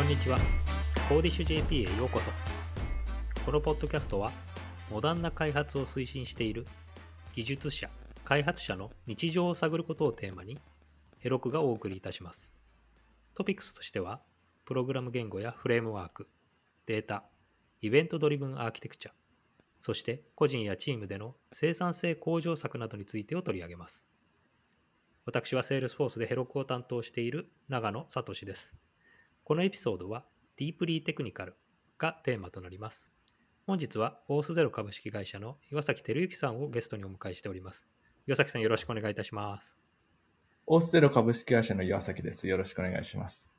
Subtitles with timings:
[0.00, 0.38] こんにちは。
[1.10, 2.30] コーディッシュ JP へようこそ。
[3.44, 4.32] このポッドキャストは、
[4.90, 6.66] モダンな開発を推進している
[7.34, 7.90] 技術者、
[8.24, 10.58] 開発者の日常を探ることをテーマに、
[11.18, 12.54] ヘロクがお送りいたします。
[13.34, 14.22] トピックスとしては、
[14.64, 16.30] プログラム言語やフレームワーク、
[16.86, 17.24] データ、
[17.82, 19.10] イベントドリブンアーキテクチャ、
[19.80, 24.08] そして個人やチームでの生産性向上策などについてを取り上げます。
[25.26, 28.78] 私は Salesforce でヘロクを担当している長野聡です。
[29.50, 31.54] このエピソードは Deeply Technical
[31.98, 33.10] がテーマとなります。
[33.66, 37.84] 本日はオースゼロ株式会社の岩崎照之さんをゲストにお迎えしております。
[38.28, 39.76] 岩崎さんよろしくお願いいたします。
[40.68, 42.46] オースゼロ株式会社の岩崎です。
[42.46, 43.58] よろしくお願いします。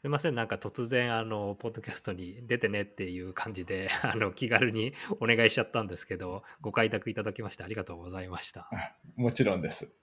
[0.00, 8.68] すいません、なんか突然、あの、ポッドキャストに出てねっていう感じで、 あの、気軽にお願いしちゃったんですけど、ご開拓いただきましてありがとうございました。
[8.72, 9.94] あもちろんです。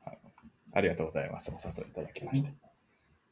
[0.71, 1.51] ありがとうございます。
[1.51, 2.74] お誘いいただきまして。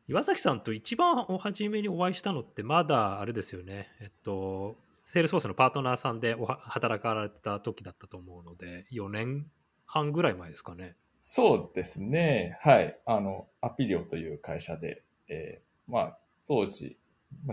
[0.07, 9.45] 岩崎さんと一番お初めにお会いしたのって、まだあれですよね、えっと、セールスフォースのパートナーさんでおは働かれた時だったと思うので、4年
[9.85, 10.95] 半ぐらい前ですかね。
[11.21, 12.57] そうですね。
[12.61, 12.99] はい。
[13.05, 16.97] あの、 Appirio という会社で、えーまあ、当時、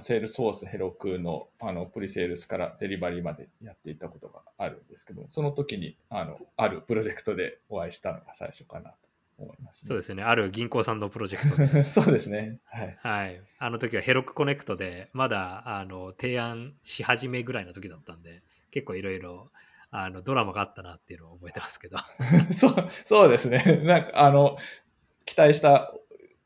[0.00, 8.96] セールスフォース Heroku のあのプリセールスからデリバリーまでやっていたことがあるんですけど、その時にあのあるプロジェクトでお会いしたのが最初かなと
[9.44, 11.84] 思います、そうですね、ある銀行さんのプロジェクトで。
[11.84, 12.60] そうですね。
[12.64, 12.98] はい。
[13.00, 19.50] はい、あの時は Heroku Connect でまだあの提案し始めぐらいの時だったんで結構いろいろ
[19.90, 21.98] あのドラマがあったなっていうのを覚えてますけど
[22.52, 23.80] そうそうですね。
[23.84, 24.56] なんか、あの、
[25.24, 25.92] 期待した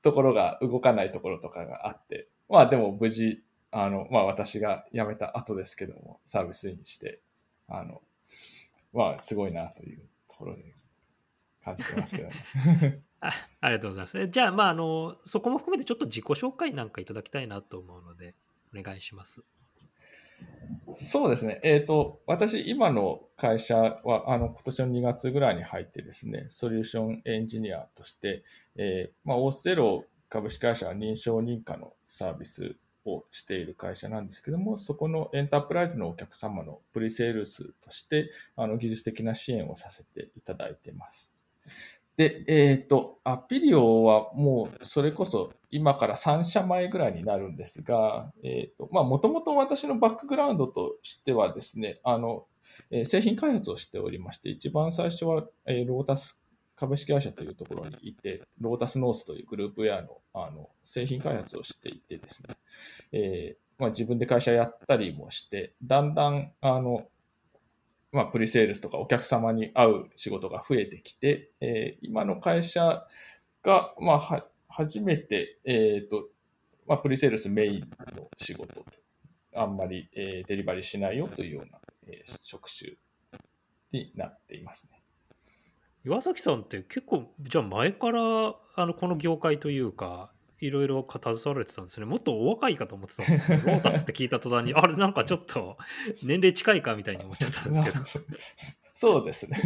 [0.03, 7.21] ところが動かないところとかがあって、まあでも無事、あの、まあ私が辞めた後ですけども、サービスにして、
[7.69, 8.03] あの、
[8.93, 10.63] まあすごいなというところで
[11.65, 13.03] 感じてますけどね。
[13.21, 18.35] あありがとうございますえじゃあまああのそこも含めてちょっと自己紹介なんかいただきたいなと思うので
[18.79, 19.43] お願いします
[20.93, 21.61] そうですね。
[21.65, 28.45] えっ、と、私、今の会社は、あの、今年の2月ぐらいに入ってですね、ソリューションエンジニアとして、
[28.77, 41.34] えーまあ、オースゼロ株式会社は認証認可のサービスをしている会社なんですけども、そこのエンタープライズのお客様のプリセールスとして、あの、技術的な支援をさせていただいています。
[42.17, 52.47] で、えっ、と、アピリオはもうそれこそ今から3社前ぐらいになるんですが、えっ、と、まあ、もともと私のバックグラウンドとしてはですね、あの、
[52.91, 56.41] え製品開発をしておりまして、一番最初は、えロータス
[56.77, 62.55] 株式会社というところにいて、ロータスノースというグループウェアのあの製品開発をしていてですね、
[63.13, 67.09] えーまあ、自分で会社やったりもして、だんだん、あの、
[68.15, 73.05] まあ、プリセールスとかお客様に会う仕事が増えてきて、えー今の会社
[73.65, 76.29] が、まあ、は初めて、えっ、と、
[76.87, 78.85] まあ、プリセールスメインの仕事と、
[79.57, 82.93] あんまり、えーデリバリーしないよというような、えー職種
[83.93, 85.03] になっていますね。
[86.07, 90.31] 岩崎さんって結構じゃあ前からあのこの業界というか
[90.67, 92.07] いろいろ携わられてたんですね。
[92.07, 95.77] もっとお若いかと思ってたんですけど ロータスって聞いた途端にあれなんかちょっと
[96.23, 98.05] 年齢近いかみたいに思っちゃったんですけど。
[98.97, 99.59] そうですね。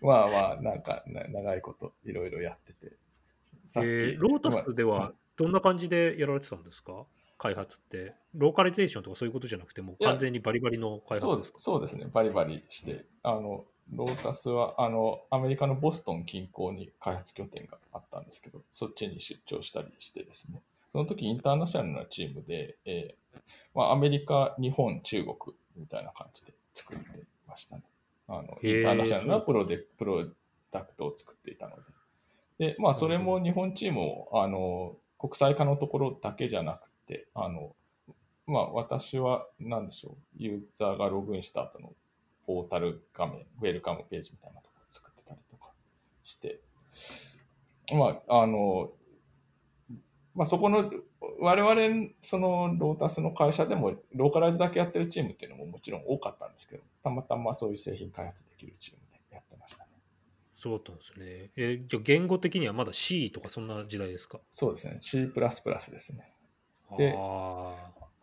[0.00, 2.96] まあまあ、なんかな長いこといろいろやってて。
[3.64, 7.06] さっきえーロータスでまはどんな感じでやられてたんですか？
[7.38, 8.14] 開発って。
[8.34, 11.58] ローカリゼーションとかそういうことじゃなくて、もう完全にバリバリの開発ですか？
[11.58, 20.60] そうですね、バリバリして、あのロータスはあのアメリカのボストン近郊に開発拠点があったんですけど、そっちに出張したりしてですね、
[20.92, 23.38] その時インターナショナルなチームで、えー
[23.74, 25.36] まあ、アメリカ、日本、中国
[25.76, 27.04] みたいな感じで作って
[27.48, 27.82] ましたね。
[28.28, 30.26] あのインターナショナルなプロでプロ
[30.70, 31.82] ダクトを作っていたので。
[32.58, 37.74] で、まあ、それも日本チームをあの国際化のところだけじゃなくて、あの
[38.46, 41.92] まあ、私は何でしょう、ユーザーがログインした後の
[42.46, 45.70] ポータル画面、ウェルカムページみたいなとこ作ってたりとか
[46.24, 46.60] して、
[47.92, 48.92] まあ、あの、
[50.34, 50.90] まあ、そこの、
[51.40, 59.90] 我々、そのロータスの会社でも、ローカライズだけやってるチームっていうのももちろん多かったんですけど、たまたまそういう製品開発できるチームでやってましたね。
[60.56, 61.50] そうだったんですね。
[61.56, 64.40] えーじゃあ言語的にはまだ C とかそんな時代ですか？
[64.50, 65.50] そうですね、C++ で
[65.98, 66.32] すね。
[66.96, 67.12] で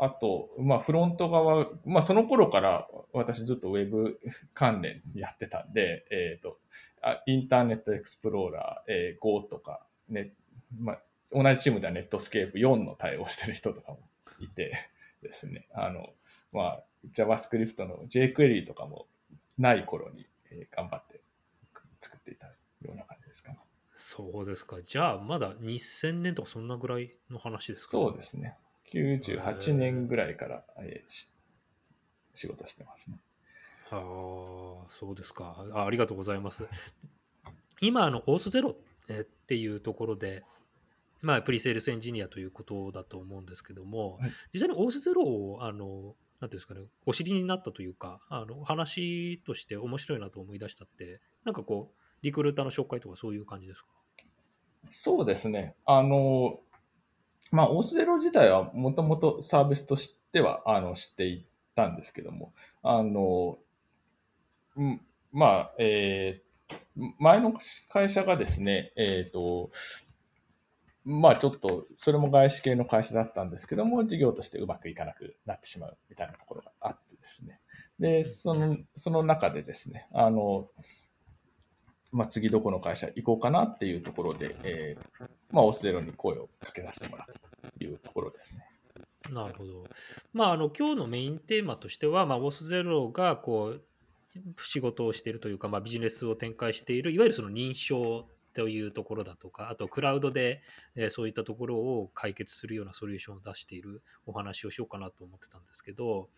[0.01, 4.17] あと、まあ、フロント側、まあ、その頃から私ずっとウェブ
[4.55, 6.57] 関連やってたんで、えっ、と、
[7.01, 10.33] あインターネットエクスプローラー、えー Go とか、ね、
[10.79, 11.01] まあ、
[11.33, 13.99] 同じチームではネットスケープ4の対応してる人とかも
[14.39, 14.73] いて
[15.21, 16.13] ですね、あの、
[16.53, 19.05] まあ、JavaScript の jQuery とかも
[19.57, 21.19] ない頃に、えー頑張って
[21.99, 22.53] 作っていたよ
[22.93, 23.59] うな感じですかね。
[23.95, 24.81] そうですか。
[24.81, 28.55] じゃあまだ2000年とかそんなぐらいの話ですか、そうですね。
[28.93, 31.11] 98年ぐらいから、えー、
[32.33, 33.19] 仕事してますね。
[33.91, 33.99] ああ、
[34.89, 35.85] そうですかあ。
[35.85, 36.67] ありがとうございます。
[37.81, 40.43] 今、あの、オースゼロっていうところで、
[41.21, 53.87] まあ、プリセールスエンジニアということだと思うんですけども、はい、実際にオースゼロを、あの、なんていうんですかね、お知りになったというか、あの、話として面白いなと思い出したって、なんかこう、リクルーターの紹介とかそういう感じですか？
[54.89, 55.75] そうですね。
[55.85, 56.59] あの、
[57.51, 62.53] まあ、オースゼロ自体はもともとサービスとしてはあの知っていたんですけども、
[62.83, 63.57] あの、
[65.31, 67.53] まあ、えー、前の
[67.89, 69.69] 会社がですね、えっ、ー、と、
[71.05, 77.59] まあちょっと、それも外資系の会社だったんですけども、事業としてうまくいかなくなってしまうみたいなところがあってですね。
[77.99, 80.69] で、その、その中でですね、あの、
[82.11, 88.65] まあ、次どこの会社行こうかなっていうところで、えー、まあ、オスゼロに声をかけさせてもらったというところですね。
[89.31, 89.83] なるほど。
[90.33, 93.83] まあ、あの今日のメインテーマとしては、まあ、オスゼロがこう
[94.57, 100.61] 仕事をしているというか、まあ、ビジネスを展開しているいわゆるその認証というところだとかあとクラウドで、
[100.95, 106.29] えー、そういったところを解決するようなソリューションを出しているお話をしようかなと思ってたんですけど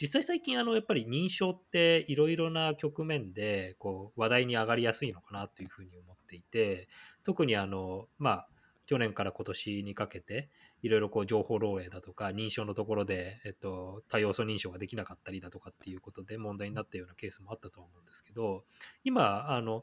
[0.00, 6.88] 実際最近あのやっぱり認証っていろいろな局面でこう話題に上がりやすいのかなというふうに思っていて
[7.24, 8.48] 特にあのまあ
[8.86, 10.48] 去年から今年にかけて
[10.82, 18.64] いろいろこう情報漏洩だとか認証のところで、えっと、多要素認証ができなかったりだとかっていうことで問題になったようなケースもあったと思うんですけど
[19.04, 19.82] 今あの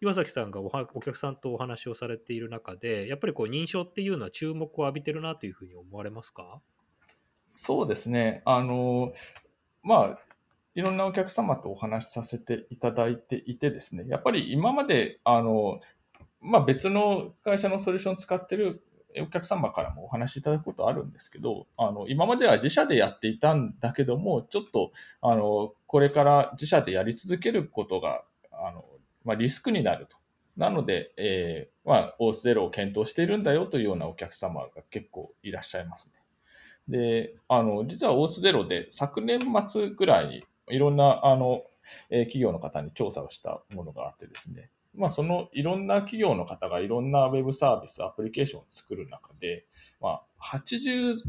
[0.00, 0.70] 岩崎さんがお
[1.00, 6.60] 客さんとお話をされている中でやっぱりこう認証っていうのは注目を浴びてるなというふうに思われますか？
[7.48, 8.42] そうですね。
[8.44, 9.12] あの
[9.82, 10.18] まあ
[10.74, 15.80] いろんなお客様とお話しさせていただいていてですねやっぱり今まであの
[16.44, 18.84] まあ、別の会社のソリューションを使ってる
[19.22, 24.92] お客様からもお話しいただくことあるんですけど、あの、今までは自社でやっていたんだけども、ちょっと、
[25.22, 28.84] あの、これから自社でやり続けることが、あの、
[29.24, 30.16] まあ、リスクになると。
[30.56, 36.12] なので、えー、まあ、オースゼロを検討しているんだよというようなお客様が結構いらっしゃいます
[36.88, 36.98] ね。
[36.98, 41.62] で、あの、実はオースゼロで昨年末ぐらいにいろんな、あの、
[42.10, 49.66] えー、企業の方に調査をしたものがあってですね、まあ、そのいろんな企業の方がいろんなウェブサービス、アプリケーションを作る中で、
[50.00, 51.24] まあ、83%、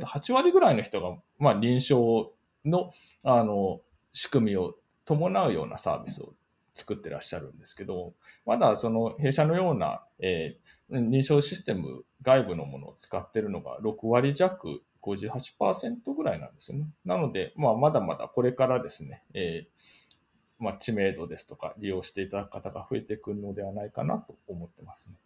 [0.00, 2.32] 8割ぐらいの人が、まあ、認証
[2.64, 2.90] の
[3.22, 3.80] あの
[4.12, 6.34] 仕組みを伴うようなサービスを
[6.72, 8.14] 作ってらっしゃるんですけど、
[8.46, 16.86] まだその弊社のような、えー、認証システム外部のものを使ってるのが6割弱、58%ぐらいなんですよね。
[17.04, 20.03] なので、まあ、まだまだこれからですね、えー
[20.58, 25.16] まあ、知名度ですとか利用していただく方が増えてくるのではないかなと思ってますね。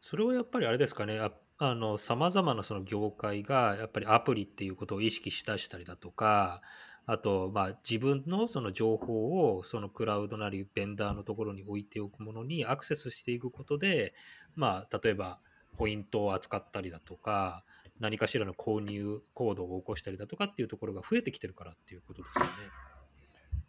[0.00, 1.20] それはやっぱりあれですかね、
[1.58, 6.62] あの、様々なその業界がやっぱりアプリっていうことを意識しだしたりだとか、
[7.04, 14.14] あと、まあ、自分のその情報をそのクラウドなりベンダーのところに置いておくものにアクセスしていくことで、
[14.54, 15.40] まあ、例えば
[15.78, 17.64] ポイントを扱ったりだとか、
[17.98, 22.50] 何かしらの購入行動を起こしたりだとかっていうところが増えてきてるからっていうことですよね。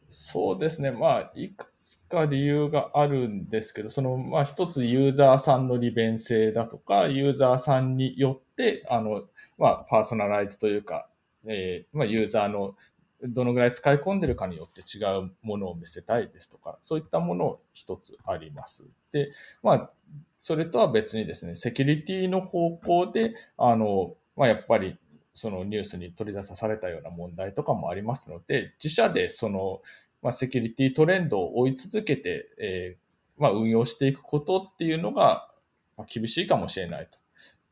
[0.09, 0.91] そうですね。
[0.91, 9.24] まあ、いくつか理由があるんですけど、その、まあ、一つユーザーさんの利便性だとか、ユーザーさんによって、あの、
[9.60, 11.07] まあ、パーソナライズというか、
[11.45, 12.75] えー、まあ、ユーザーの
[13.22, 18.86] どのぐらい使い込んでるかによって違うものを見せたいですとか、そういったものを一つあります。
[19.12, 19.31] で、
[19.62, 19.91] まあ、
[20.39, 24.98] それとは別にですね、セキュリティの方向で、あの、まあ、やっぱり
[25.39, 29.81] そのニュースに取り出されたような問題とかもありますので、自社でその、
[30.22, 32.98] まあ、セキュリティトレンドを追い続けて、え、
[33.38, 35.50] まあ、運用していくことっていうのが、
[35.96, 37.19] ま、厳しいかもしれないと。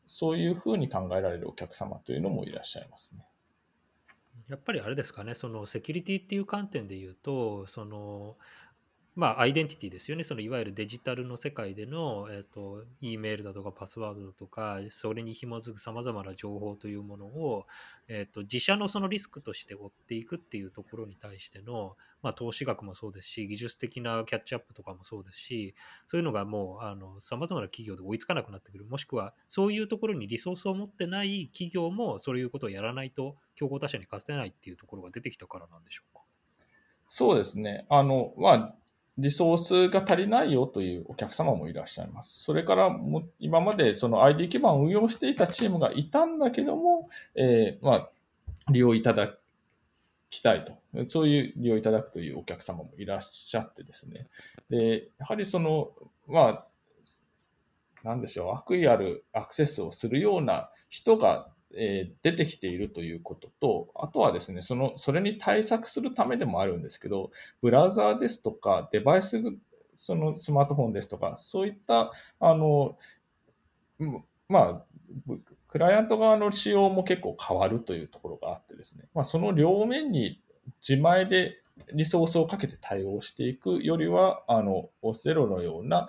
[0.06, 3.26] そういうふうに考えられるお客様というのもいらっしゃいますね。
[4.48, 8.38] やっぱりあれですかね、そのセキュリティっていう観点で言うと、その
[9.18, 10.24] まあ、アイデンティティですよね。
[10.24, 17.66] そのいわゆるデジタルの世界での、えっ、ー、と、E メールだとかパスワードだとか、それに紐づくさまざまな情報というものを、
[18.08, 25.74] えっ、ー、と、自社のそのリスクとして追っていくっていうところに対しての、まあ、投資額もそうですし、技術的なキャッチアップとかもそうですし、
[26.08, 28.86] そういうのがもう、あの、さまざまな企業で追いつかなくなってくる。
[28.86, 36.22] もしくは、そういうところにリソースを持ってない企業も、そういうことをやらないと、競合他社に勝てないっていうところが出てきたからなんでしょうか？
[37.10, 37.86] そうですね。
[37.90, 38.76] あの、まあ、
[39.18, 42.44] リソースが足りないよというお客様もいらっしゃいます。
[42.44, 48.10] それからも今までその ID 基盤を運用していたチームがいたんだけども、えー、まあ、
[48.70, 49.34] 利用いただ
[50.30, 50.78] きたいと。
[51.08, 54.28] そういう利用いただくというお客様もいらっしゃってですね。
[54.70, 55.92] で、やはりその、
[56.28, 56.58] まあ、
[58.04, 67.32] なんでしょう、悪意あるアクセスをするような人がえー、出てきているということと、あとはですね、その、それに対策するためでもあるんですけど、
[67.62, 69.42] ブラウザーですとか、デバイス、
[70.00, 72.98] そのスマートフォンですとか、そういった、あの、
[74.48, 74.84] まあ、
[75.68, 80.42] クライアント側の仕様も結構変わるというところがあってですね、まあ、その両面に
[80.88, 81.62] 自前で
[81.94, 86.08] リソースをかけて対応していくよりは、あの、オセロのような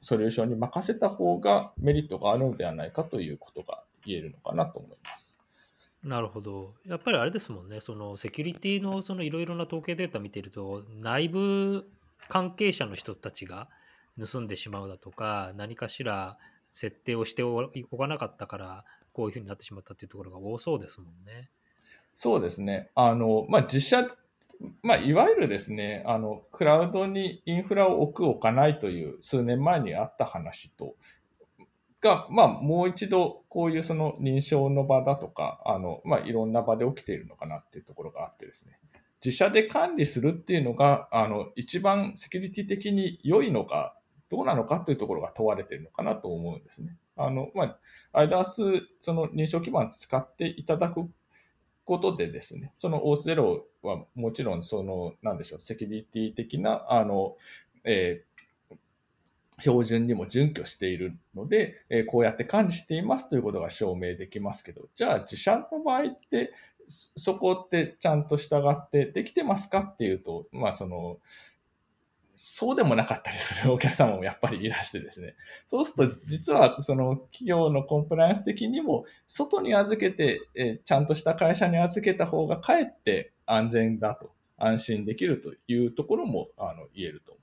[0.00, 5.38] ソリューションに任せた方がメリットがあるのではないかということが言えるのかなと思います。
[6.02, 6.74] なるほど。
[6.84, 11.88] やっぱりあれですもんね、そのセキュリティのそのいろいろな統計データ見てると、内部
[12.28, 13.68] 関係者の人たちが
[14.18, 16.38] 盗んでしまうだとか、何かしら
[16.72, 21.50] 設定をしておかなかったから、こういうふうになってしまったっていうところが多そうですもんね。
[22.14, 22.90] そうですね。
[22.94, 24.10] あの、まあ、実写、
[24.82, 30.94] まあ、いわゆるですね、あの、クラウドにインフラを置く、置かないという数年前にあった話と、
[32.02, 38.78] が、まあ、もう一度、こういうその認証の場だとか、あの、まあ、いろんな場で起きているのかなっていうところがあってですね。
[39.24, 43.96] 自社で管理するっていうのが、あの、一番セキュリティ的に良いのか
[44.32, 46.96] どうなのかというところが問われているのかなと思うんですね。
[47.16, 47.76] あの、ま
[48.12, 51.08] あ、IDAS、その認証基盤使っていただく
[51.84, 57.36] ことでですね、その OS0 はもちろん、その、なんでしょう、セキュリティ的な、あの、
[57.84, 58.31] えー、
[59.62, 66.52] 標準にも準拠しているので、えー、こうやって管理していますということが証明できますけど、じゃあ自社の場合って、
[66.88, 71.18] そこってちゃんと従ってできてますかっていうと、まあその、
[72.34, 75.36] そうでもなかったりする お客様もやっぱりいらしてですね。
[75.68, 87.41] そうすると、実はその企業のコンプライアンス的にも、外に預けて、えちゃんとした会社に預けた方がかえって安全だと、安心できるというところもあの言えると思い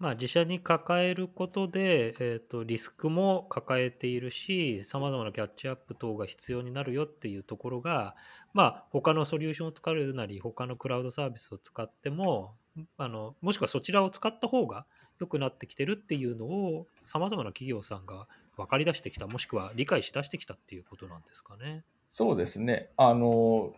[0.00, 0.10] ま。
[0.10, 8.16] あ、自社に抱えることで、えーと、リスクも抱えているし、さまざまなキャッチアップ等が必要になるよっていうところが、
[8.52, 12.56] まあ、他のソリューションを使うなり、他のクラウドサービスを使っても、
[12.96, 14.86] あのもしくはそちらを使った方が
[15.18, 18.26] 良くなってきてるっていうのをさまざまな企業さんが
[18.56, 21.84] 分かり出してきたもしくは理解しだしてきたっていうことなんですかね。
[22.08, 23.72] そうですねあの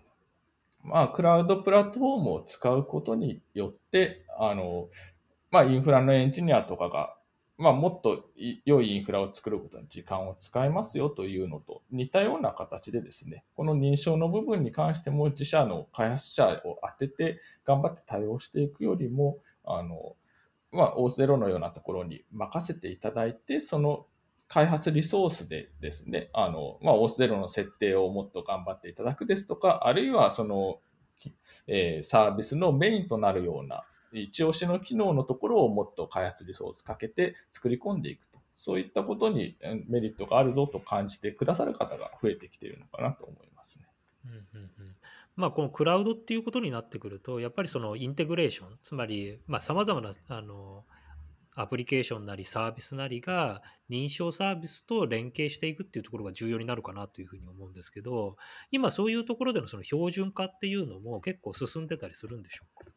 [0.83, 4.89] まあクラウドプラットフォームを使うことによってあの、
[5.53, 7.15] まあ、インフラのエンジニアとかが
[7.63, 8.31] まあ、もっと
[8.65, 20.17] 良いインフラを作ることに時間を使いますよというのと似たような形でですね、この認証の部分に関しても自社の開発者を当てて頑張って対応していくよりも、あの、
[20.73, 24.07] まあ、オースゼロのようなところに任せていただいて、その
[24.49, 30.81] 開発リソースでですね、あの、まあ、オースゼロの設定をもっと頑張っていただくですとか、あるいはその、
[31.69, 38.41] えー、サービスのメインとなるような一押しの機能のところをもっと開発リソースかけて作り込んでいくと。
[38.55, 39.57] そういったことに
[39.89, 43.87] メリットがあるぞと感じてくださる方が増えてきているのかなと思いますね。
[44.27, 44.97] うんうんうん
[45.35, 50.85] まあ、このクラウドっていうことになってくると、やっぱりそのインテグレーション、つまりさまざ、まなあの
[51.55, 58.37] アプリケーションなりサービスなりが認証サービスと連携していくっていうところが重要になるかなというふうに思うんですけど、
[58.71, 62.93] 今そういうところでのその標準化っていうのも結構進んでたりするんでしょうか？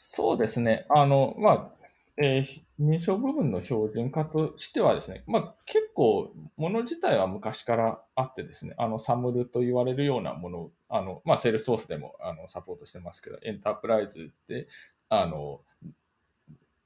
[0.00, 0.86] そうですね。
[0.90, 1.70] あの、まあ、
[2.18, 14.68] えー、認証部分の標準化としてはですね、まあ、結構、もの自体は昔からあってですね、あの、サムルと言われるようなもの、あの、まあ、セールスソースでもあのサポートしてますけど、エンタープライズで、
[15.08, 15.62] あの、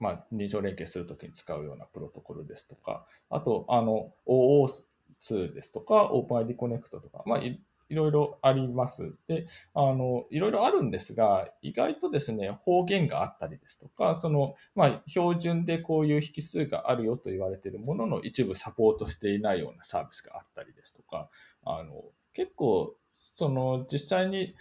[0.01, 7.61] まあ、認証連携するときに使うようなプロトコルですとか、あと、あの、OO2 ですとか、OpenID コネクトとか、まあ、い
[7.95, 9.15] ろいろあります。
[9.27, 21.29] で、あの、いろいろあるんですが、意外とですね、方言があったりですとか、その、まあ、標準でこういう引数があるよと言われているものの一部サポートしていないようなサービスがあったりですとか、
[21.65, 24.55] あの、結構、その、実際に、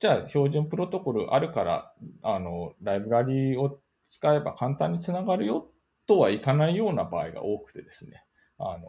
[0.00, 5.70] じゃあ標準プロトコルあるから、あの、ライブラリを使えば簡単につながるよ
[6.06, 8.24] とはいかないような場合が多くてですね。
[8.58, 8.88] あの、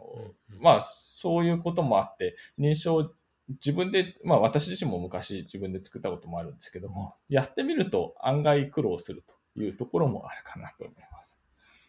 [0.60, 3.10] まあ、そういうこともあって、認証
[3.48, 9.24] 自分で、まあ私自身も昔自分で作ったこともあるんですけども、やってみると案外苦労する
[9.54, 11.40] というところもあるかなと思います。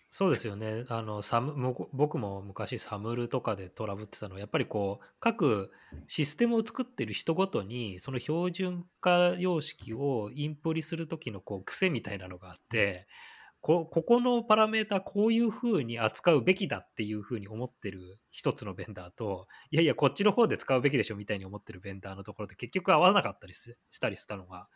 [0.09, 0.83] そうですよね。
[0.89, 5.69] あのサム僕も昔サムルとかでトラブってたのはやっぱりこう各
[6.07, 13.05] システムを作ってる人ごとにその標準化様式をインプリする時のこう癖みたいなのがあって
[13.36, 24.69] こここのパラメータこういうふうに扱うべきだっていうふうに思ってる一つのベンダーといやいやこっちの方で使うべきでしょみたいに思ってるベンダーのところで結局合わなかったりしたりしたのが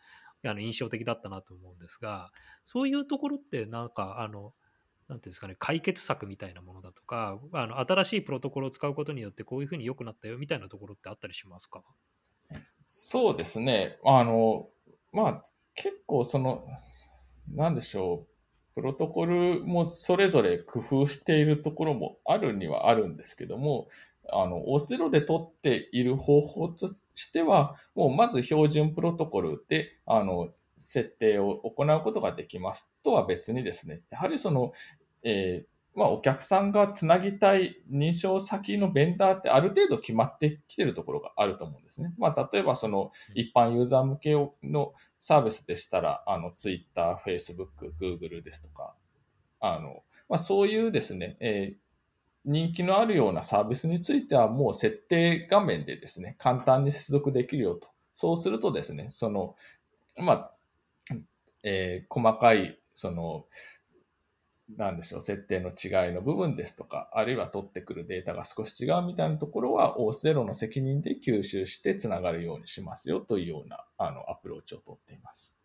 [0.44, 2.30] あの印象的だったなと思うんですが
[2.64, 4.52] そういうところってなんかあの
[5.08, 11.82] なんていうんですかね、解決策みたいなものだとか、あの新しいプロトコルを使うことによってこういうふうに良くなったよみたいなところってあったりしますか？
[12.82, 13.98] そうですね。
[14.06, 14.70] あの、
[15.12, 15.42] まあ、
[15.74, 16.66] 結構その、
[17.50, 18.31] なんでしょう。
[18.74, 23.88] プロトコルもそれぞれ工夫しているところもあるにはあるんですけども、
[24.30, 34.72] あの、オセロで取っている方法としては、もうまず標準プロトコルで、あの、設定を行うことができますとは別にですね、やはりその、
[35.22, 42.14] えー、まあ、お客さんがつなぎたい認証先のベンダーってある程度決まってきてるところがあると思うんですね。
[42.16, 44.32] まあ、例えばその一般ユーザー向け
[44.62, 48.94] のサービスでしたら、あの、Twitter、Facebook、Google ですとか、
[49.60, 51.82] あの、まあ、そういうですね、えー、
[52.46, 57.88] 人気のあるようなサービスについてはもう設定画面でですね、簡単に接続できるよと。
[58.14, 59.56] そうするとですね、その、
[60.16, 60.52] まあ、
[61.62, 63.46] えー、細かい、その、
[64.76, 75.58] なんでしょう、設定の違いの部分ですとか、あるいは取ってくるデータが少し違うみたいなところは、オースゼロの責任で吸収してつながるようにしますよというようなあのアプローチを取っています。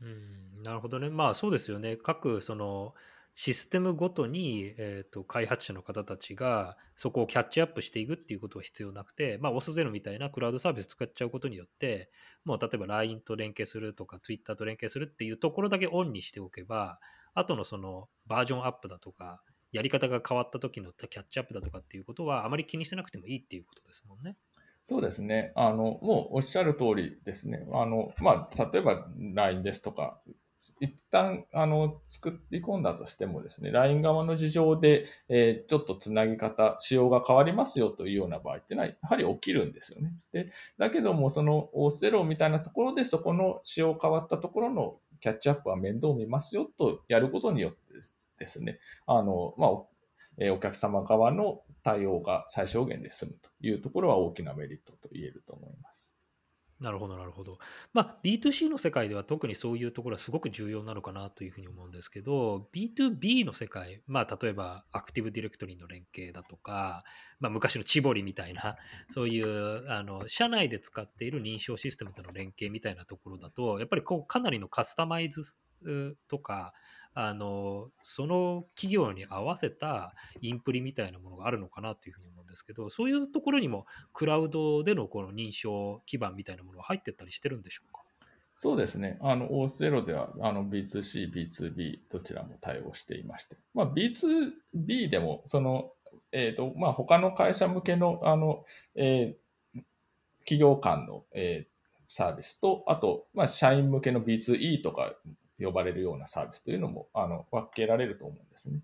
[0.00, 1.10] うんなるほどね。
[1.10, 1.96] まあそうですよね。
[1.96, 2.94] 各その
[3.34, 12.10] システムごとに、えーと、開発者の方たちがそこをキャッチアップしていくっていうことは必要なくて、まあ、OS0 みたいなクラウドサービス使っちゃうことによって、
[12.44, 16.98] もう例えば LINE と連携するとか Twitter と連携するっていうところだけオンにしておけば、
[17.34, 24.36] 後のそのバージョンアップだとか、やり方が変わった時のキャッチアップだとかっていうことはあまり気にしてなくてもいいっていうことですもんね。
[24.84, 25.52] そうですね。
[25.54, 27.64] あの、もうおっしゃる通りですね。
[27.72, 30.20] あの、まあ、例えば LINE ですとか、
[30.80, 40.12] 一旦、あの、作り込んだとしてもですね、LINE 側の事情で、えー、ちょっとつなぎ方、仕様が変わりますよというような場合っていうのは、やはり起きるんですよね。
[40.32, 47.78] で、だけども、その O0 みたいなところで、そこの仕様変わったところのキャッチアップは面倒見ますよとやることによって
[48.38, 49.70] ですね、あの、まあ、
[50.52, 56.19] お客様側の対応が最小限で済むというところは大きなメリットと言えると思います。
[56.80, 57.58] なるほど、なるほど。
[57.92, 67.04] まあ、B2C の世界では特にそういうところはすごく重要なのかなというふうに思うんですけど、B2B の世界、まあ、例えばアクティブディレクトリーの連携だとか、
[67.38, 68.76] まあ、昔のチボリみたいな、
[69.10, 75.42] そういうあの社内で使っている認証システムとの連携みたいなところだと、やっぱりこうかなりのカスタマイズ
[76.28, 76.72] とか、
[77.12, 88.02] あのその企業に合わせたインプリみたいなものがあるのかなというふうに思うんですけど、そういうところにもクラウドでのこの認証基盤みたいなものが入ってったりしてるんでしょうか？
[88.62, 89.16] そうですね。
[89.22, 95.92] あの、OS0 では、あの、B2C、B2B、どちらも対応していまして、まあ、B2B でも、その、
[96.30, 99.80] えっ、ー、と、まあ、他の会社向けの、あの、えー、
[100.40, 101.70] 企業間の、えー、
[102.06, 105.14] サービスと、あと、まあ、社員向けの B2E とか
[105.60, 108.80] 呼ばれるようなサービスというのもあの分けられると思うんですね。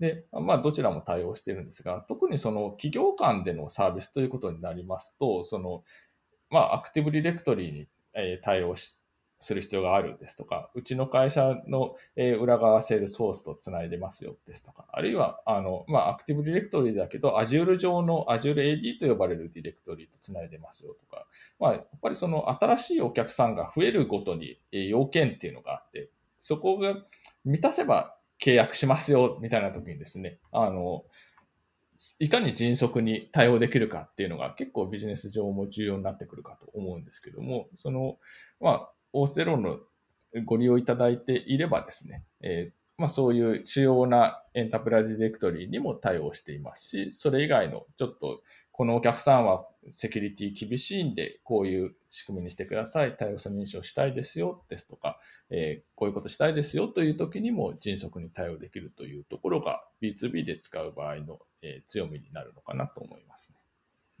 [0.00, 5.82] で、まあ、どちらも対応しているんですが、特にその企業間でのサービスということになりますと、その、
[6.50, 7.88] まあ、 Active Directory に
[8.42, 8.98] 対応し
[9.40, 11.94] する必要があるですとか、うちの会社の
[12.40, 21.26] 裏側セールスフォースとつないでますよですとか、あるいは、あの、まあ、 Active Directory だけど、Azure 上の Azure AD と呼ばれるディレクトリとつないでますよとか、
[21.60, 26.10] まあ、やっぱりその新しいお客さんが増えるごとに要件っていうのがあって、
[26.40, 26.96] そこが
[27.44, 31.04] 満たせば契約しますよ、みたいな時にですね、あの、
[32.20, 38.18] いかに迅速に対応できるかっていうのが結構ビジネス上も重要になってくるかと思うんですけども、その、
[38.60, 39.80] まあ、オーセロの
[40.44, 53.16] ご利用いただいていればですね、えー、まあ、そういう主要なエンタープライズディレクトリーにも対応していますし、それ以外のちょっとこのお客さんはセキュリティ厳しいんで、こういう仕組みにしてください。
[53.16, 63.57] 対応素認証したいですよですとか、えー、こういうことしたいですよという時にも迅速に対応できるというところが B2B で使う場合の、え、強みになるのかなと思いますね。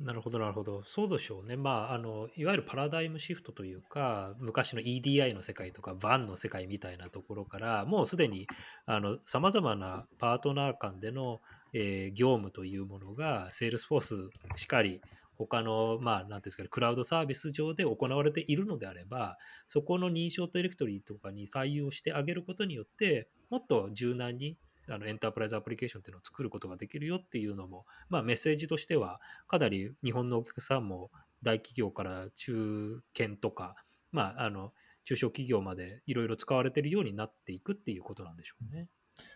[0.00, 0.84] なるほど、なるほど。
[0.84, 1.56] そうでしょうね。
[1.56, 8.46] まあ、あの、いわゆるパラダイムシフトというか、昔の EDI の世界とか、 VAN の世界みたいなところから、もうすでに、
[8.86, 11.40] あの、様々なパートナー間での、
[11.72, 15.00] えー、業務というものが、セールスフォースしかり、
[15.36, 24.56] 他の、まあ、なんですかね、クラウドサービス上で行われているのであれば、そこの認証ディレクトリーとかに採用してあげることによって、もっと柔軟に
[24.90, 31.10] あのエンタープライズアプリケーションっていうのを作ることができるよっていうのも、まあ、メッセージとしては、かなり日本のお客さんも
[31.42, 33.76] 大企業から中堅とか、
[34.12, 34.70] まあ、あの
[35.04, 38.88] 中小企業までいろいろ使われているようになっていくっていうことなんでしょうね。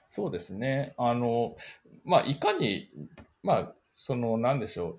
[0.09, 0.95] そうですね。
[0.99, 1.57] あの、
[2.05, 2.91] まあ、いかに、
[3.43, 4.97] まあ、その、なんでしょう。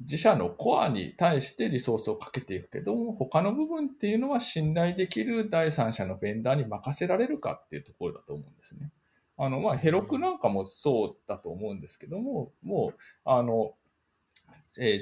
[0.00, 8.92] 自社のコアに対してリソースをかけていくけども、他の部分っていうのは信頼できる第三者のベンダーに任せられるかっていうところだと思うんですね。
[9.38, 13.74] あの、まあ、ヘロクなんかもそうだと思うんですけども、もう、あの、
[14.78, 14.98] えー、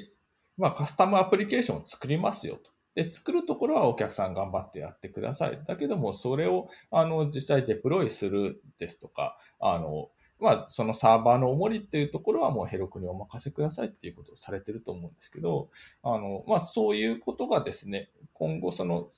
[0.58, 2.70] まあ、カスタムアプリケーションを作りますよと。
[2.94, 5.62] で、作るところはお客さん頑張ってやってください。
[5.66, 15.70] だけども、それを、あの、実際デプロイするですとか、あの、まあ、そのサーバーの重りっていうところはもうヘロクにお任せくださいっていうことをされてると思うんですけど、
[16.02, 19.08] あの、まあ、そういうことがですね、今後その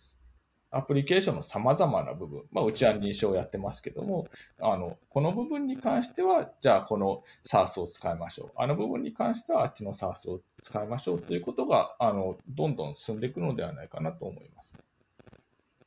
[0.70, 4.28] アプリケーションのさまざまな部分、まあ、うちは認証をやってますけども、
[4.60, 8.50] あの、この部分に関しては、じゃあこの s a ス s を使いましょう。
[8.56, 14.76] あの部分に関しては、あっちの s a ス s を使いましょうということが、あの、どんどん進んでいくのではないかなと思います。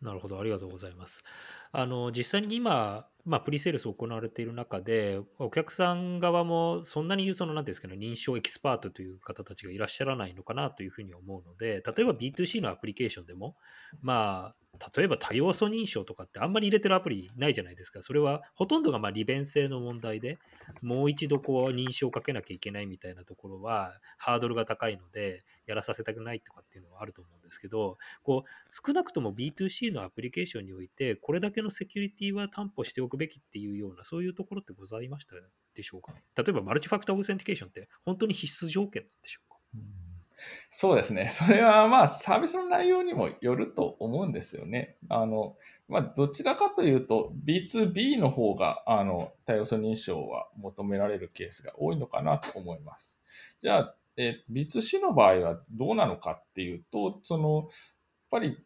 [0.01, 1.23] なるほど、ありがとうございます。
[1.71, 13.55] あの、実際に今、まあ、プリセールス行われている中で、お客さん側もそんなにその、なんですかね、認証エキスパートという方たちがいらっしゃらないのかなというふうに思うので、例えば B2C のアプリケーションでも、
[14.01, 14.55] まあ、
[14.95, 18.01] 例えば多要素認証とかってあんまり入れてるアプリないじゃないですか。
[18.01, 20.39] それはほとんどがまあ利便性の問題で
[20.81, 28.49] もう一度こう認証をかけなきゃいけないみたいなところはハードルが高いのでやらさせたくないとかっていうのはあると思うんですけど、こう
[28.87, 35.35] 少なくとも B2C のアプリケーションにおいてこれだけのセキュリティは担保しておくべきっていうようなそういうところってございました
[35.75, 36.13] でしょうか？
[36.35, 39.81] 例えばマルチファクターオーセンティケーションって本当に必須条件なんでしょうか、うん
[40.71, 41.29] そうですね。
[41.29, 44.97] それはまあサービスの内容にもよると思うんですよね。
[45.07, 45.55] あの、
[45.87, 53.19] まあどちらかというと B2B の方があの多要素認証は求められるケースが多いのかなと思います。
[53.61, 57.67] じゃあ、え B2C の場合はどうなのかっていうと、その、やっ
[58.29, 58.57] ぱり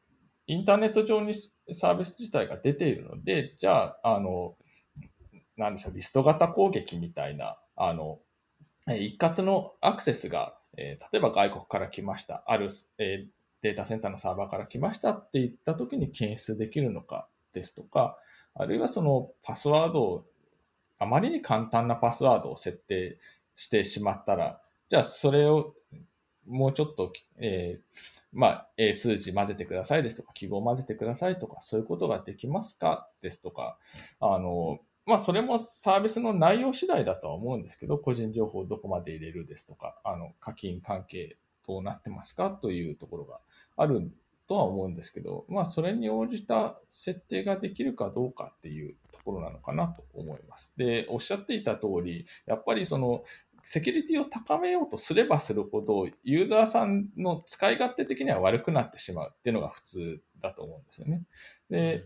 [0.48, 1.34] インターネット上に
[1.72, 4.56] サービス自体が出ているので、じゃあ、あの、
[5.58, 8.20] なんでしょう、リスト型攻撃みたいな、あの、
[8.88, 13.32] 一括のアクセスがえー、例えば外国から来ました、ある、えー、
[13.62, 18.18] データセンターのサーバーから来ましたって言った時に検出できるのかですとか、
[18.54, 20.26] あるいはそのパスワードを、
[20.98, 23.18] あまりに簡単なパスワードを設定
[23.56, 25.74] してしまったら、じゃあそれを
[26.48, 28.00] もうちょっと、えー、
[28.32, 33.78] まあ、数字混ぜてくださいですとか、記号混ぜてくださいとか、そういうことができますかですとか、
[34.20, 43.40] あの、まあ、それもサービスの内容次第だとは思うんですけど、個人情報をどこまで入れるですとか、あの課金関係どうなってますかというところが
[43.78, 44.12] ある
[44.48, 50.74] とは思うんですけど、まあ、それに応じた設定ができるかどうかっていうところなのかなと思います。
[50.78, 53.24] で、おっしゃっていた通り、やっぱりその、
[53.68, 61.24] セキュリティを高めようとすればするほど、ユーザーさんの使い勝手的には悪くなってしまうっていうのが普通だと思うんですよね。
[61.72, 62.06] で、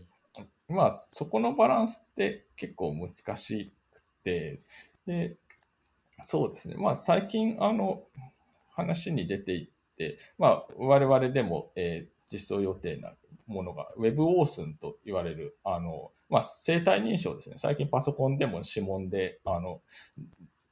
[0.68, 4.62] まあ、そこのバランスって結構難しくて、
[5.06, 5.36] で、
[6.22, 6.76] そうですね。
[6.78, 8.04] まあ、最近、あの、
[8.70, 9.68] 話に出ていっ
[9.98, 13.12] て、まあ、我々でも、えー、実装予定な
[13.46, 17.56] ものが Web オースンと言われる、あの、まあ、生体認証ですね。
[17.58, 19.82] 最近パソコンでも指紋で、あの、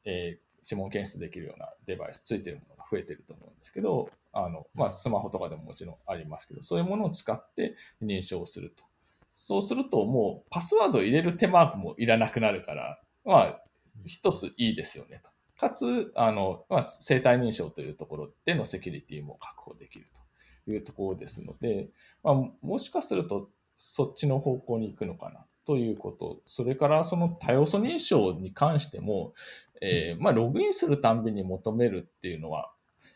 [0.06, 8.84] えー、指紋検出できるようなデバイスついてるものが増えてると思うんですけど、あの、まあ、スマホとかでももちろんありますけど、そういうものを使って認証すると。
[9.30, 13.60] そうするともうパスワードを入れる手間もいらなくなるから、まあ、
[14.04, 15.30] 一ついいですよねと。
[15.58, 20.06] かつ、あの、まあ、生体認証というところでのセキュリティも確保できる
[20.64, 21.88] というところですので、
[22.22, 29.34] まあ、もしかするとそっちの方向に行くのかなということ、それからその多要素認証に関しても、
[29.80, 32.70] えー、まあ、ログインするたんびに求めるっていうのは、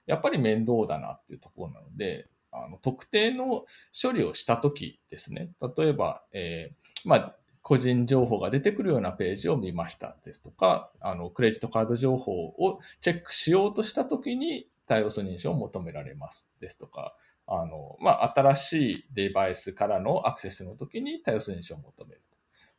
[0.06, 3.64] やっぱり面倒だなっていうところなので、あの特定の
[4.00, 17.14] 処理をしたときですね、例えば、えー、まあ、個人情報が出てくるようなページを見ましたですとか、あのクレジットカード情報をチェックしようとしたときに多要素認証を求められますですとか、
[17.46, 22.20] あのまあ、新しいデバイスからのアクセスのときに多要素認証を求める。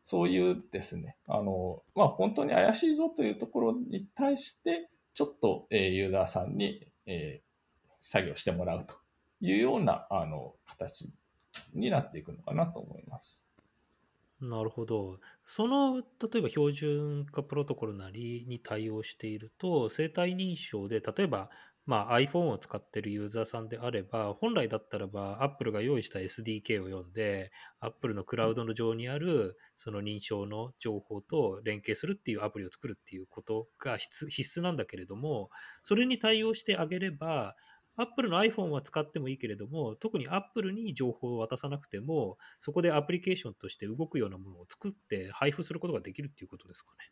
[0.04, 7.42] そういうですね、あのまあ、本当に怪しいぞというところに対して、ちょっと、え、ユーザーさんに、え、
[8.00, 8.96] 作業してもらうと
[9.40, 11.14] いうようなあの形
[11.74, 13.46] になっていくのかなと思います。
[14.42, 15.20] なるほど。
[15.46, 21.50] その、例えば標準化プロトコルなりに対応していると、生体認証で、例えば、
[21.86, 35.50] まあ、iPhone を使ってるユーザーさんであれば、本来だったらば Apple が用意した SDK を読んで、Apple のクラウドの上にあるその認証の情報と連携するっていうアプリを作るっていうことが必須なんだけれども、
[35.82, 37.56] それに対応してあげれば、
[37.98, 47.12] Apple の iPhone は使ってもいいけれども、特に Apple に情報を渡さなくても、そこでアプリケーションとして動くようなものを作って配布することができるっていうことですかね。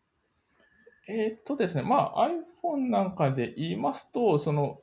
[1.07, 2.29] えー、っとですね、まあ
[2.63, 4.79] iPhone なんかで言いますと、その、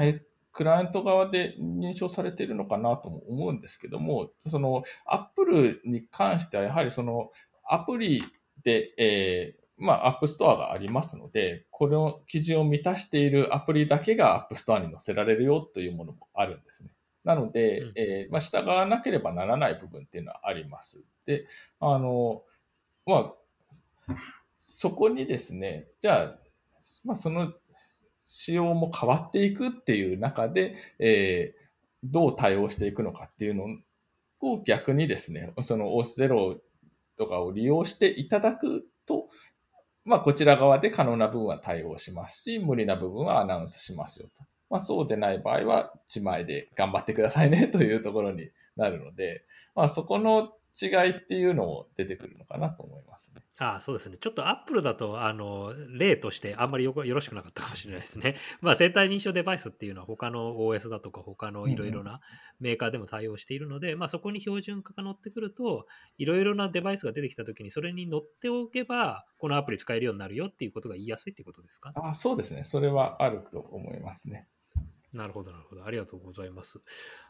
[0.00, 7.30] えクライアント側で認証されているのかなとも思うんですけども、その Apple に関してはやはりその
[7.64, 8.22] アプリ
[8.62, 16.90] で、えーまあ、App Store がありますので、この基準を満たしているアプリだけが App Store に載せられるよというものもあるんですね。
[17.24, 21.00] なので、うん、えー、まあ、従わなければならない部分っていうのはあります。
[21.24, 21.46] で、
[21.80, 22.42] あの、
[23.06, 23.32] ま
[24.08, 24.14] あ、
[24.62, 26.38] そこにですね、じゃあ、
[27.04, 27.52] まあ、その
[28.26, 31.62] 仕様も変わっていくっていう中で、えー、
[32.04, 33.66] どう対応していくのかっていうの
[34.40, 36.58] を逆にですね、その OS0
[37.18, 39.28] とかを利用していただくと、
[40.04, 44.44] まあ、こちら側で可能な部分は対応しますし、無理な部分はアナウンスしますよと。
[44.70, 49.44] まあ、そうでない場合は、自前で頑張ってくださいねというところになるので、
[49.74, 53.42] まあ、そこの違いっていうのも出てくるのかなと思いますね。
[53.58, 54.16] ああそうですね。
[54.16, 58.36] ちょっとアップルだと、あの、例としてあんまりよろしくなかったかもしれないですね。
[58.62, 62.20] まあ、生体認証デバイスっていうのは他の OS だとか他のいろいろな
[62.58, 71.92] メーカーでも対応しているので、うんうん、まあ、そこに標準化が乗ってくると、いろいろなデバイスが出てきたときにそれに乗っておけば、このアプリ使えるようになるよっていうことが言いやすいっていうことですか？
[71.96, 72.62] あそうですね。
[72.62, 74.48] それはあると思いますね。
[75.12, 75.84] なるほど、なるほど。
[75.84, 76.80] ありがとうございます。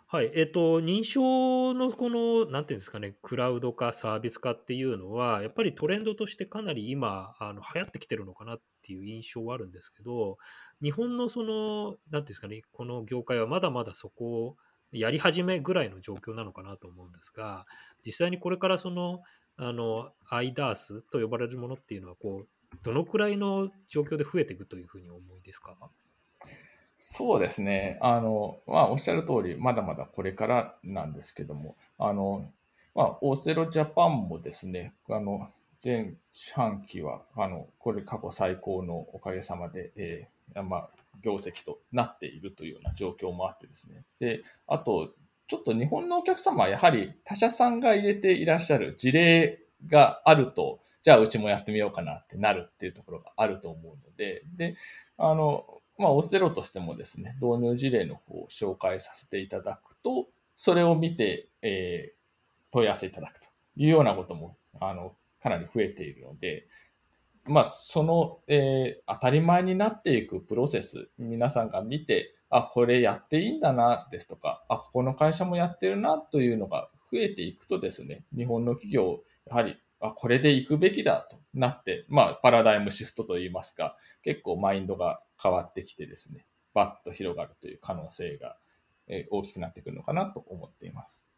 [0.07, 0.31] はい。
[0.35, 10.37] えっと、認証のこの、なんていうんですかね、クラウド化、サービス化っていうのは、やっぱりトレンドとしてかなり今、あの流行ってきてるのかなっていう印象はあるんですけど、
[10.81, 14.57] 日本のその、なんていうんですかね、この業界はまだまだそこを
[14.93, 17.67] やり始めぐらいの状況なのかなと思うんですが、
[18.07, 19.23] 実際にこれからその、
[19.57, 22.49] あの、IDARS と呼ばれるものっていうのは、こう、
[22.85, 25.77] どのくらいの状況で増えていくというふうに思いですか？
[27.05, 27.99] そうですね。
[28.01, 32.49] あの、まあ、おっしゃる通り、まだまだこれからなんですけども、あの、
[32.95, 35.49] まあ、オーセロジャパンもですね、あの、
[35.85, 36.15] 前
[36.55, 40.91] 半期は、あの、これ過去最高のおかげさまで、えー、まあ、
[41.25, 44.05] 業績となっているというような状況もあってですね。
[44.21, 45.13] で、あと、
[45.49, 54.77] ちょっと日本のお客様はやはり他社さんが入れていらっしゃる事例があると、じゃあうちもやってみようかなってなるっていうところがあると思うので、で、
[55.19, 62.17] あの、まあ、オセロとしてもですね、導入事例の方を紹介させていただくと、それを見て、えー、
[62.71, 66.67] 問い合わせいただくというようなことも、あの、かなり増えているので、
[67.45, 88.57] まあ、その、えー、当たり前になっていくプロセス、皆さんが見て、あ、これやっていいんだな、ですとか、あ、ここの会社もやってるな、というのが増えていくとですね、日本の企業、やはりあ、これで行くべきだとなって、まあ、パラダイムシフトといいますか、結構マインドが変わってきてですね、バッと広がるという可能性が
[89.31, 91.29] 大きくなってくるのかなと思っています。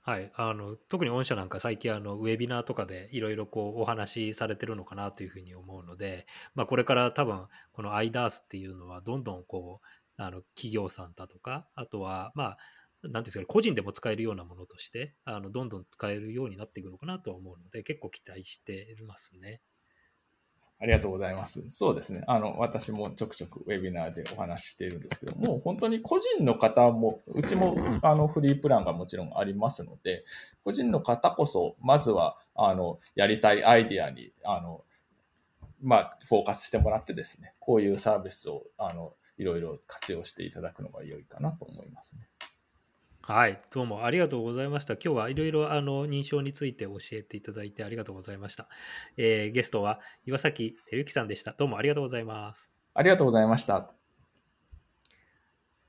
[0.00, 12.58] はい、あの特に御社なんか最近あのウェビナーとかでいろいろこうお話しされてるのかなというふうに思うので、まあ、これから多分この iDARS っていうのはどんどんこうあの企業さんだとかあとはまあ
[13.02, 19.60] なんですか個人でも使えるようなものとして、あのどんどん使えるようになっていくのかなとは思うので、結構期待していますね。
[20.78, 21.64] ありがとうございます。
[21.70, 22.22] そうですね。
[22.26, 30.24] あの、私もちょくちょくウェビナーでお話ししているんですけども、本当に個人の方も、うちもあのフリープランがもちろんありますので、
[30.64, 34.84] 個人の方こそ、まずは、あの、やりたいアイディアに、あの、
[35.82, 42.28] まあ、フォーカスしてもらってですね、こういうサービスを、あの、いろいろ活用していただくのが良いかなと思いますね。
[43.28, 44.94] はい、どうもありがとうございました。
[44.94, 48.68] 今日はいろいろあの認証について教えていただいてありがとうございました。
[49.16, 51.50] えー、ゲストは岩崎照之さんでした。
[51.50, 52.70] どうもありがとうございます。
[52.94, 53.90] ありがとうございました。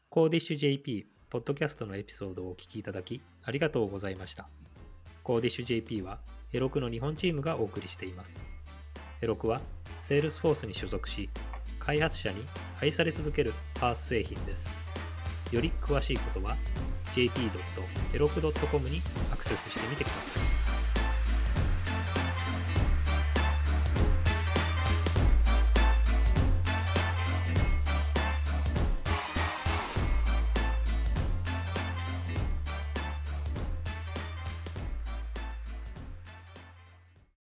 [0.09, 4.49] コーディッシュ JP ポッドキャストのエピソードをお聞きいただきありがとうございました。
[5.21, 6.17] コーディッシュ JP は
[6.53, 8.43] エロクの日本チームがお送りしています。
[9.21, 9.61] エロクは
[10.01, 11.29] Salesforce に所属し
[11.77, 12.43] 開発者に
[12.81, 14.71] 愛され続ける PaaS 製品です。
[15.51, 16.57] より詳しいことは
[17.13, 20.66] jp.elop.com にアクセスしてみてください。